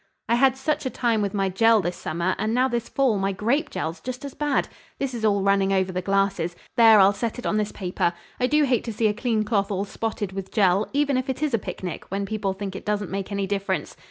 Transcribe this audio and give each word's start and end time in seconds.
"I 0.27 0.33
had 0.33 0.57
such 0.57 0.87
a 0.87 0.89
time 0.89 1.21
with 1.21 1.35
my 1.35 1.47
jell 1.49 1.79
this 1.79 1.95
summer, 1.95 2.35
and 2.39 2.55
now 2.55 2.67
this 2.67 2.89
fall 2.89 3.19
my 3.19 3.31
grape 3.31 3.69
jell's 3.69 3.99
just 3.99 4.25
as 4.25 4.33
bad. 4.33 4.67
This 4.97 5.13
is 5.13 5.23
all 5.23 5.43
running 5.43 5.71
over 5.71 5.91
the 5.91 6.01
glasses. 6.01 6.55
There, 6.75 6.99
I'll 6.99 7.13
set 7.13 7.37
it 7.37 7.45
on 7.45 7.57
this 7.57 7.71
paper. 7.71 8.13
I 8.39 8.47
do 8.47 8.63
hate 8.63 8.83
to 8.85 8.93
see 8.93 9.05
a 9.07 9.13
clean 9.13 9.43
cloth 9.43 9.69
all 9.69 9.85
spotted 9.85 10.31
with 10.31 10.51
jell, 10.51 10.89
even 10.91 11.17
if 11.17 11.29
it 11.29 11.43
is 11.43 11.53
a 11.53 11.59
picnic 11.59 12.09
when 12.09 12.25
people 12.25 12.53
think 12.53 12.75
it 12.75 12.83
doesn't 12.83 13.11
make 13.11 13.31
any 13.31 13.45
difference. 13.45 13.95